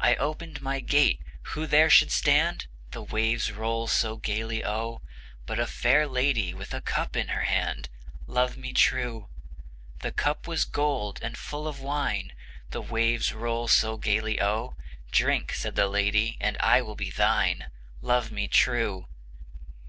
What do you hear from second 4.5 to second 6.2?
O, But a fair